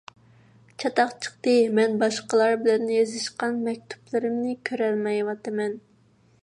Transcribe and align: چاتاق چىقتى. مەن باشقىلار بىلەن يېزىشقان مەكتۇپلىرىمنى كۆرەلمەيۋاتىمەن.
چاتاق 0.83 1.11
چىقتى. 1.25 1.53
مەن 1.79 1.93
باشقىلار 2.05 2.57
بىلەن 2.63 2.89
يېزىشقان 2.95 3.61
مەكتۇپلىرىمنى 3.69 4.59
كۆرەلمەيۋاتىمەن. 4.71 5.81